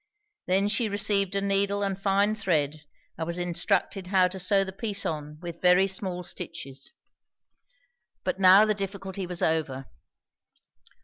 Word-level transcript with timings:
Then 0.47 0.67
she 0.67 0.89
received 0.89 1.35
a 1.35 1.41
needle 1.41 1.83
and 1.83 1.95
fine 2.01 2.33
thread 2.33 2.85
and 3.19 3.27
was 3.27 3.37
instructed 3.37 4.07
how 4.07 4.27
to 4.29 4.39
sew 4.39 4.63
the 4.63 4.71
piece 4.73 5.05
on 5.05 5.37
with 5.41 5.61
very 5.61 5.85
small 5.85 6.23
stitches. 6.23 6.93
But 8.23 8.39
now 8.39 8.65
the 8.65 8.73
difficulty 8.73 9.27
was 9.27 9.43
over. 9.43 9.85